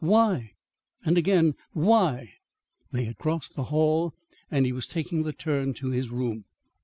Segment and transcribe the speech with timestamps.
[0.03, 0.55] Why?
[1.05, 2.33] and again, why?
[2.91, 4.15] They had crossed the hall
[4.49, 6.45] and he was taking the turn to his room.